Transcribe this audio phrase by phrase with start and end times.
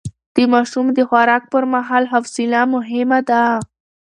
[0.35, 3.43] د ماشوم د خوراک پر مهال حوصله مهمه ده.